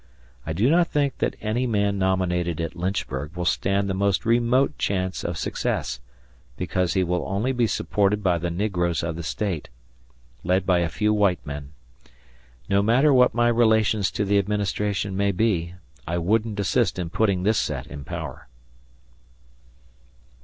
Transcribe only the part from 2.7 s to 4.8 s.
Lynchburg will stand the most remote